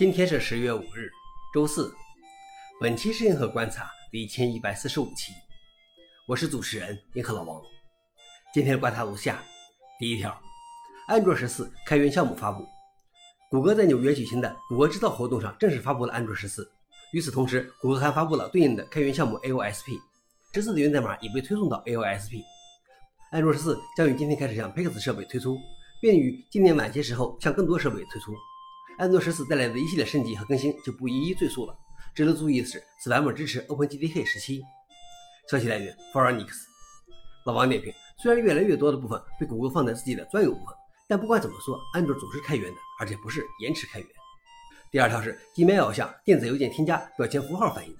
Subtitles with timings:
[0.00, 1.10] 今天是十月五日，
[1.52, 1.94] 周四。
[2.80, 5.30] 本期是银河观察第一千一百四十五期，
[6.26, 7.60] 我是主持人银河老王。
[8.50, 9.42] 今天的观察如下：
[9.98, 10.34] 第一条，
[11.06, 12.66] 安卓十四开源项目发布。
[13.50, 16.66] 谷歌在纽约举行的谷歌制造活动上正式发布了安卓十四。
[17.12, 20.00] 与此同时，谷歌还发布了对应的开源项目 AOSP。
[20.54, 22.42] 十四的源代码已被推送到 AOSP。
[23.32, 25.58] 安卓十四将于今天开始向 Pix 设备推出，
[26.00, 28.34] 并于今年晚些时候向更多设备推出。
[29.00, 31.74] 安卓十四带来的一系列升级和更新就不一一赘述了。
[32.14, 34.60] 值得注意的是，此版本支持 OpenJDK 十七。
[35.50, 36.66] 消息来源 f o r e n i x
[37.46, 40.74] 老王点评：虽然越来越多的部分被谷歌放在自己的专有部分，
[41.08, 44.08] 但不管怎么说，安卓总是开源的，而且不是延迟开源。
[44.90, 47.96] 第二条是 Gmail 向电子邮件添加表情符号反应。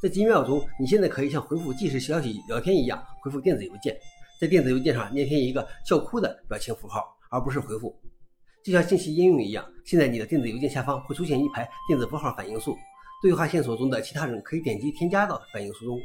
[0.00, 3.94] 在 Gmail 中，你现在可以像回复即时消息聊天一样回复电子邮件，
[4.40, 7.94] 在电子邮件上粘贴一个笑哭的表情符号，而不是回复。
[8.64, 12.76] 就像信息应用一样，现在你的电子邮件下方会出现一排电子符号反应素，
[13.20, 16.00] 对话线索中的其他人可以点击添加到反应素中。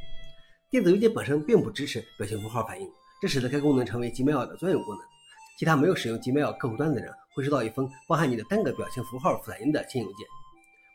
[0.69, 2.89] 电子邮件本身并不支持表情符号反应，
[3.21, 5.05] 这使得该功能成为 Gmail 的专有功能。
[5.59, 10.27] 其他没有使用 Gmail 客户端的人会收到一封包含你的单个表情符号反应的新邮件。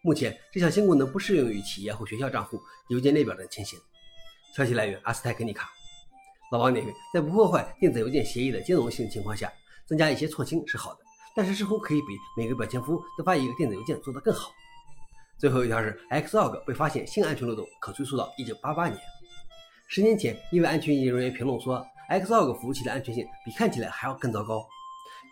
[0.05, 3.79] 目前，这项新功能不适用于企业或学校账户、邮件列表等情形。
[4.57, 5.71] 消息来源：阿斯泰克尼卡。
[6.51, 9.53] 老王点评：在不破坏电子邮件协议的兼容性情况下，
[9.87, 11.01] 增加一些创新是好的。
[11.35, 14.53] 但是似乎可以比每个表情符都发一个电子邮件做得更好。
[15.39, 19.01] 最后一条是 Xlog 被发现新安全漏洞，可追溯到1988年。
[19.89, 24.67] 十年前，一位安全研究人员评论说，Xlog 服务器的安全性比看起来还要更糟糕。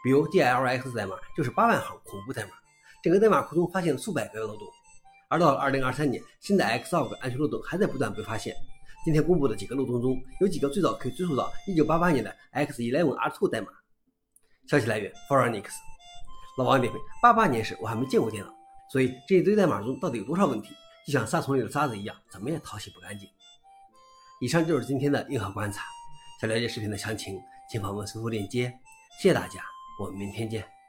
[0.02, 2.50] 比如 DLX 代码就是八万行恐怖代码，
[3.02, 4.66] 整个代码库中发现了数百个漏洞。
[5.28, 8.56] 而到了2023年，新的 Xlog 安全漏洞还在不断被发现。
[9.04, 13.68] 今天公布的几个漏洞中，有几个最早可以追溯到1988年的 X11R2 代码。
[14.66, 15.72] 消息来源 f o r e n i x
[16.62, 18.52] 老王点评：八八年时我还没见过电脑，
[18.92, 20.74] 所以这一堆代码中到底有多少问题，
[21.06, 23.26] 就像沙丛里的沙子一样，怎么也淘洗不干净。
[24.42, 25.84] 以上就是今天的硬核观察。
[26.38, 27.40] 想了解视频的详情，
[27.70, 28.72] 请访问搜索链接。
[29.20, 29.60] 谢谢大家，
[29.98, 30.79] 我们明天见。